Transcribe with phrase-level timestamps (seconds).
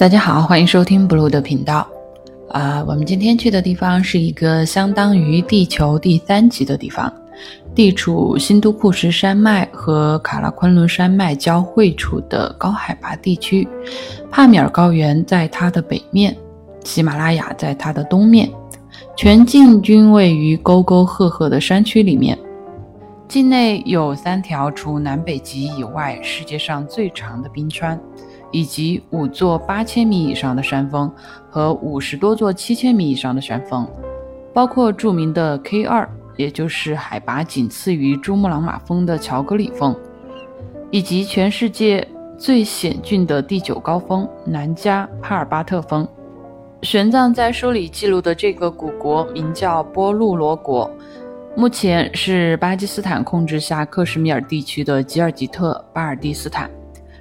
[0.00, 1.86] 大家好，欢迎收听 Blue 的频道。
[2.48, 7.12] 啊，我们今天去的地方是一个相当于地球第三极的地方，
[7.74, 13.68] 地处新都库什山脉和卡拉昆仑山脉交汇处的高海拔地区。
[14.30, 16.34] 帕米尔高原在它的北面，
[16.82, 18.48] 喜马拉雅在它的东面，
[19.14, 22.38] 全境均位于沟沟壑壑的山区里面。
[23.28, 28.00] 境内有三条除南北极以外世界上最长的冰川。
[28.52, 31.10] 以及五座八千米以上的山峰
[31.48, 33.86] 和五十多座七千米以上的山峰，
[34.52, 39.94] 包括著名的 K 二，也就是海拔仅次于珠穆朗玛峰的乔戈里峰，
[40.90, 42.06] 以及全世界
[42.36, 46.06] 最险峻的第九高峰南迦帕尔巴特峰。
[46.82, 50.90] 玄奘在书里记录的这个古国名叫波路罗国，
[51.54, 56.70] 目前是巴基斯坦控制下克什米尔地区的吉尔吉特巴尔蒂斯坦。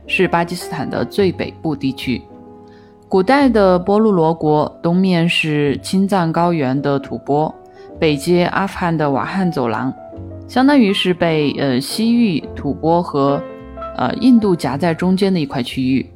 [0.10, 2.22] 是巴基斯坦的最北部地区。
[3.08, 7.54] 古代的波路罗国东面是青藏高原的吐蕃，
[7.98, 9.94] 北接阿富汗的瓦罕走廊，
[10.48, 13.42] 相当于是被呃西域、吐蕃和
[13.96, 16.10] 呃印度夹在中间的一块区域。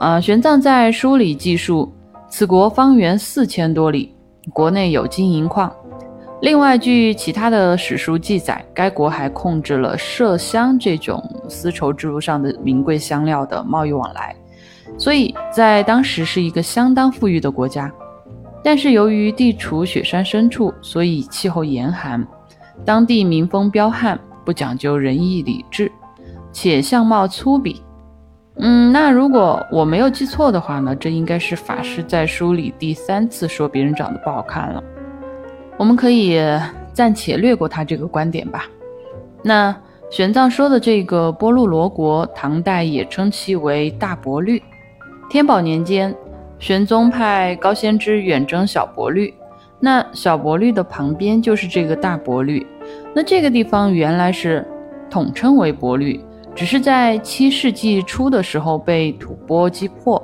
[0.00, 1.92] 呃，玄奘在书里记述，
[2.28, 4.12] 此国方圆四千多里，
[4.52, 5.72] 国内有金银矿。
[6.40, 14.34] 另外，据其他的史书记载，该国还控制了麝香这种丝绸之路上的名贵香料的贸易往来，
[14.98, 17.90] 所以在当时是一个相当富裕的国家。
[18.62, 22.26] 但是由于地处雪山深处，所以气候严寒，
[22.84, 25.92] 当地民风彪悍，不讲究仁义礼智，
[26.50, 27.76] 且相貌粗鄙。
[28.56, 34.82] 嗯，那如果我没有记错的话呢，这应该是法师在书里第三次说别人长得不好看了。
[35.76, 36.40] 我们可以
[36.92, 38.64] 暂且略过他这个观点吧。
[39.42, 39.76] 那
[40.10, 44.62] 玄奘说的这个波路罗国，唐代也称其为大伯律。
[45.28, 46.14] 天宝年间，
[46.58, 49.34] 玄宗派高仙芝远征小伯律，
[49.80, 52.64] 那小伯律的旁边就是这个大伯律。
[53.14, 54.64] 那这个地方原来是
[55.10, 56.20] 统称为伯律，
[56.54, 60.22] 只是在七世纪初的时候被吐蕃击破，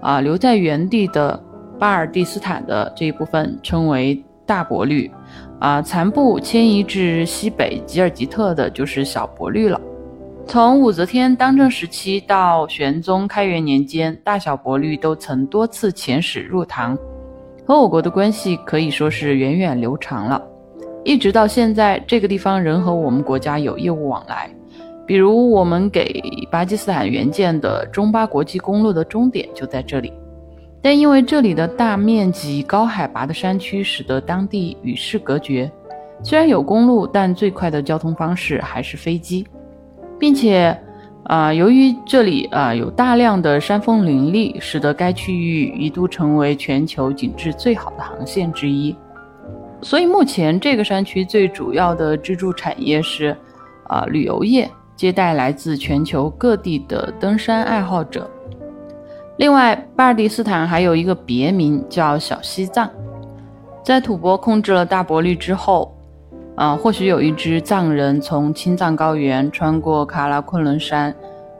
[0.00, 1.38] 啊，留在原地的
[1.78, 4.22] 巴尔蒂斯坦的这一部分称为。
[4.46, 5.10] 大伯律，
[5.58, 9.80] 啊，残部迁移至西北吉尔吉特的就是小伯律了。
[10.46, 16.96] 从武则天当政时期到玄宗开元年间，大小伯律都曾多次遣使入唐，
[17.66, 20.40] 和我国的关系可以说是源远流长了。
[21.04, 24.50] 一直到现在，这个地方仍和我们国家有业务往来，
[25.06, 30.12] 比如我们给巴基斯坦援建的中巴国际公路的终点就在这里。
[30.86, 35.68] 但因为这里的大面积高海拔的山区，使得当地与世隔绝。
[36.22, 39.44] 虽然有公路，但最快的交通方式还是飞机，
[40.16, 40.80] 并且，
[41.24, 48.94] 啊，由于这里啊有大量的山峰林立，使得该区域一度成为全球景致最好的航线之一。
[49.82, 53.36] 所以目前这个山区最主要的支柱产业是，
[53.88, 58.30] 啊，旅游业，接待来自全球各地的登山爱好者。
[59.36, 62.90] 另外，巴尔迪斯坦还有一个别名叫小西藏。
[63.84, 65.94] 在吐蕃控制了大伯律之后，
[66.54, 71.14] 啊，或许有一支藏人从青藏高原穿过喀拉昆仑山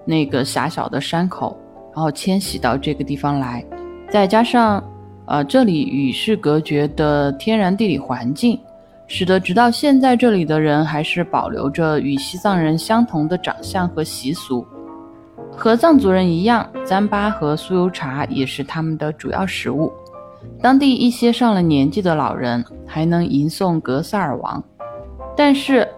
[0.07, 1.57] 那个狭小的山口，
[1.95, 3.65] 然后迁徙到这个地方来。
[4.11, 4.83] 再加上，
[5.27, 8.59] 呃，这里与世隔绝的天然地理环境，
[9.07, 14.67] 使得直到现在这里的人还是保留着与西藏人相同的长相和习俗。
[15.56, 19.91] 和藏族人一样，糌粑和酥油茶也是他们的主要食物。
[20.61, 24.62] 当地一些上了年纪的老人还能吟诵格萨尔王。
[25.37, 25.89] 但是，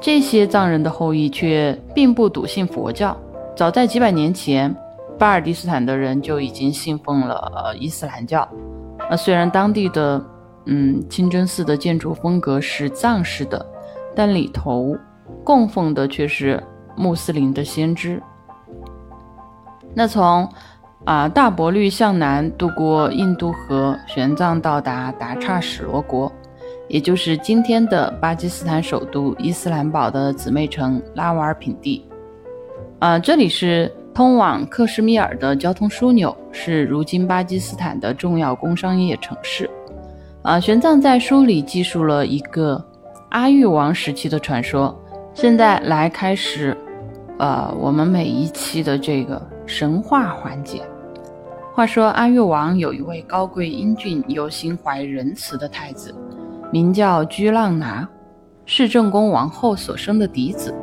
[0.00, 3.16] 这些藏人的后裔却并不笃信佛教。
[3.56, 4.74] 早在几百年前，
[5.18, 8.46] 巴尔蒂斯坦的人就已经信奉了伊斯兰教。
[9.10, 10.22] 那虽然当地的
[10.66, 13.64] 嗯清真寺的建筑风格是藏式的，
[14.14, 14.96] 但里头
[15.42, 16.62] 供奉的却是
[16.96, 18.22] 穆斯林的先知。
[19.98, 20.48] 那从
[21.04, 26.30] 啊大伯律向南渡过印度河，玄奘到达达刹史罗国，
[26.86, 32.06] 也就是今天的巴基斯坦首都伊斯兰堡的姊妹城拉瓦尔品第。
[33.00, 39.68] 啊，这里是通往克什米尔的交通枢纽，是如今巴基斯坦的重要工商业城市。
[40.42, 42.80] 啊，玄奘在书里记述了一个
[43.30, 44.96] 阿育王时期的传说。
[45.34, 46.76] 现在来开始，
[47.40, 49.57] 呃，我们每一期的这个。
[49.68, 50.80] 神话环节。
[51.74, 56.12] 话说阿育王有一位高贵英俊又心怀仁慈的太子，
[56.72, 58.08] 名叫居浪拿，
[58.64, 60.74] 是正宫王后所生的嫡子。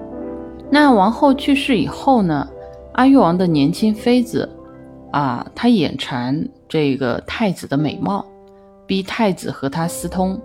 [0.70, 2.48] 那王后去世以后呢，
[2.94, 4.50] 阿育王的年轻妃子
[5.12, 8.24] 啊，她眼馋这个太子的美貌，
[8.86, 10.40] 逼太子和他私通。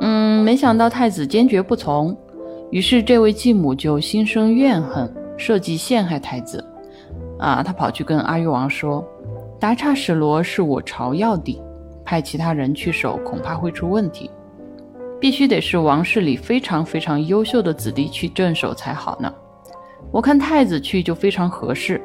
[0.00, 2.16] 嗯，没想到太子坚决不从，
[2.70, 6.64] 于是这位继母就心生怨恨，设计陷害太子。
[7.40, 9.02] 啊，他跑去跟阿育王说
[9.58, 11.60] ：“达刹史罗是我朝要地，
[12.04, 14.30] 派其他人去守恐怕会出问题，
[15.18, 19.32] 必须得是王室里非常非常优秀的子弟去镇守才好呢。
[20.12, 22.00] 我看太子去就非常合适。”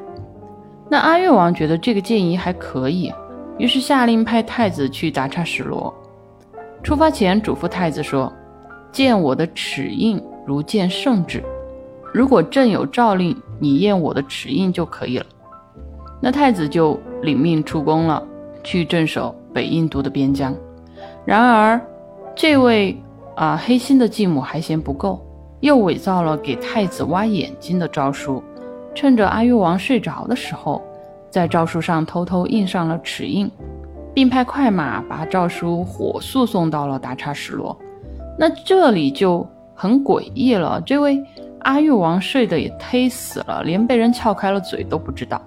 [0.88, 3.12] 那阿育王觉得这个建议还可以，
[3.58, 5.92] 于是下令派太子去达刹史罗。
[6.82, 8.32] 出发前嘱咐太子说
[8.90, 11.42] ：“见我的齿印如见圣旨。”
[12.14, 15.26] 如果朕有诏令，你验我的齿印就可以了。
[16.20, 18.22] 那太子就领命出宫了，
[18.62, 20.54] 去镇守北印度的边疆。
[21.24, 21.80] 然而，
[22.34, 22.96] 这位
[23.34, 25.20] 啊黑心的继母还嫌不够，
[25.60, 28.42] 又伪造了给太子挖眼睛的诏书，
[28.94, 30.82] 趁着阿育王睡着的时候，
[31.30, 33.50] 在诏书上偷偷印上了齿印，
[34.14, 37.76] 并派快马把诏书火速送到了达察什罗。
[38.38, 41.22] 那这里就很诡异了，这位。
[41.66, 45.42] 阿育王睡得也忒死了，连被人撬开了嘴都不知道，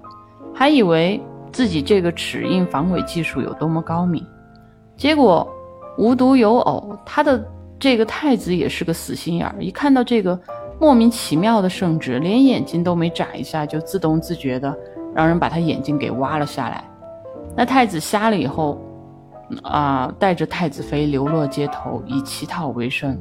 [0.54, 1.18] 还以为
[1.50, 4.22] 自己这个齿印防伪技术有多么高明。
[4.98, 5.48] 结果
[5.96, 7.42] 无独有偶，他的
[7.78, 10.38] 这个太子也是个死心眼儿，一看到这个
[10.78, 14.76] 莫名其妙的圣旨，连眼睛都没眨一下，就自动自觉的
[15.14, 16.84] 让人把他眼睛给挖了下来。
[17.56, 18.78] 那太子瞎了以后，
[19.62, 23.18] 啊，带着太子妃流落街头，以乞讨为生。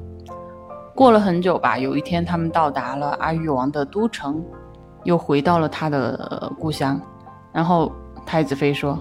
[0.99, 4.43] 过了很久吧，有一天他们到达了阿育王的都城，
[5.05, 6.99] 又回到了他的故乡。
[7.53, 7.89] 然后
[8.25, 8.99] 太子妃说：“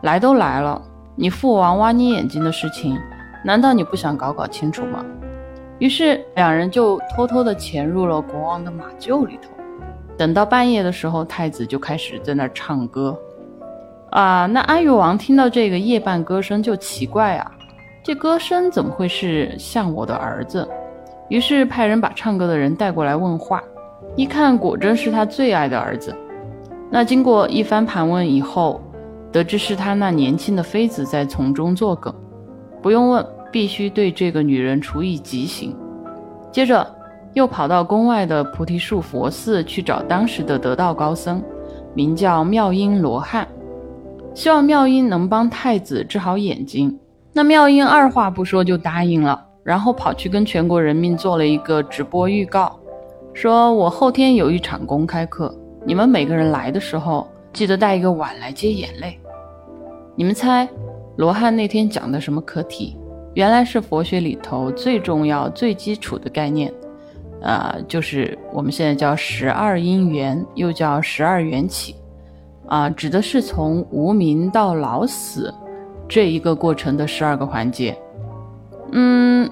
[0.00, 0.80] 来都来了，
[1.14, 2.98] 你父王挖你眼睛的事情，
[3.44, 5.04] 难道你不想搞搞清楚吗？”
[5.78, 9.50] 于是两人就偷偷的潜入了国王的马厩里头。
[10.16, 13.14] 等到半夜的时候，太子就开始在那儿唱歌。
[14.08, 17.52] 啊，那阿育王听到这个夜半歌声就奇怪啊，
[18.02, 20.66] 这歌声怎么会是像我的儿子？
[21.28, 23.62] 于是派人把唱歌的人带过来问话，
[24.14, 26.14] 一看果真是他最爱的儿子。
[26.90, 28.80] 那经过一番盘问以后，
[29.32, 32.14] 得知是他那年轻的妃子在从中作梗。
[32.80, 35.76] 不用问，必须对这个女人处以极刑。
[36.52, 36.86] 接着
[37.34, 41.42] 又跑到宫外的菩提树佛寺去找当时的得道高僧，
[41.92, 43.46] 名叫妙音罗汉，
[44.32, 46.96] 希望妙音能帮太子治好眼睛。
[47.32, 49.45] 那妙音二话不说就答应了。
[49.66, 52.78] 然后跑去跟全国人民做了一个直播预告，
[53.34, 55.52] 说我后天有一场公开课，
[55.84, 59.18] 你们每个人来的时候记得带一个碗来接眼泪。
[60.14, 60.68] 你们猜，
[61.16, 62.96] 罗汉那天讲的什么课题？
[63.34, 66.72] 原来是佛学里头最重要、最基础的概念，
[67.40, 71.96] 呃，就是我们现在叫十二因缘，又叫十二缘起，
[72.68, 75.52] 啊，指的是从无名到老死
[76.08, 77.98] 这一个过程的十二个环节。
[78.92, 79.50] 嗯，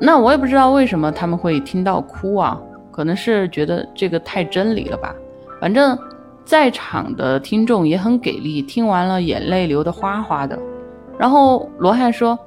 [0.00, 2.60] 那我也不知道为什么他们会听到哭啊，
[2.90, 5.14] 可能是觉得这个太真理了吧。
[5.60, 5.98] 反正
[6.44, 10.58] 在场的听众也很给力，听完了眼泪流得哗哗的。
[11.18, 12.38] 然后罗汉说：“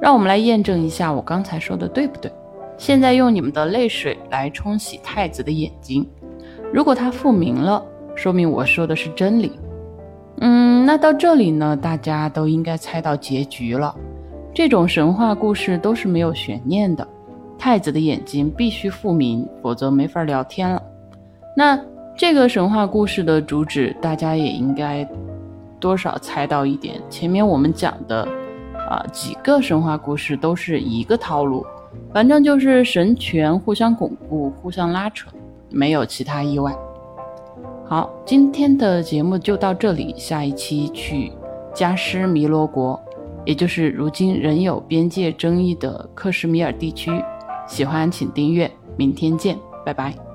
[0.00, 2.30] 让我们来验证一下我刚才说的对不对？
[2.78, 6.08] 现在用你们的泪水来冲洗太子的眼睛，
[6.72, 7.84] 如果他复明了，
[8.14, 9.52] 说明我说的是真理。
[10.40, 13.94] 嗯，那到这里呢，大家都应该猜到结局了。”
[14.56, 17.06] 这种神话故事都是没有悬念的，
[17.58, 20.82] 太子的眼睛必须复明，否则没法聊天了。
[21.54, 21.78] 那
[22.16, 25.06] 这个神话故事的主旨，大家也应该
[25.78, 26.94] 多少猜到一点。
[27.10, 28.26] 前面我们讲的
[28.88, 31.62] 啊几个神话故事都是一个套路，
[32.10, 35.28] 反正就是神权互相巩固、互相拉扯，
[35.68, 36.74] 没有其他意外。
[37.84, 41.30] 好，今天的节目就到这里，下一期去
[41.74, 42.98] 加湿弥罗国。
[43.46, 47.10] 也就是如今仍有边界争议的克什米尔地区，
[47.66, 50.25] 喜欢请订阅，明天见，拜拜。